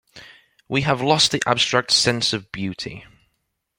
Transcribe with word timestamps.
We 0.67 0.81
have 0.81 1.03
lost 1.03 1.29
the 1.31 1.43
abstract 1.45 1.91
sense 1.91 2.33
of 2.33 2.51
beauty. 2.51 3.05